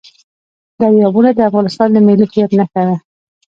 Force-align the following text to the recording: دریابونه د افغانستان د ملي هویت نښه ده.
دریابونه 0.79 1.29
د 1.33 1.39
افغانستان 1.49 1.87
د 1.91 1.97
ملي 2.07 2.25
هویت 2.29 2.51
نښه 2.59 2.81
ده. 2.87 2.95